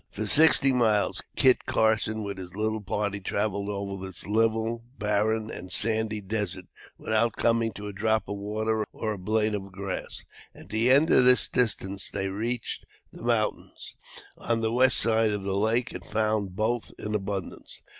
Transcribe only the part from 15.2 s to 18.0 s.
of the lake, and found both in abundance.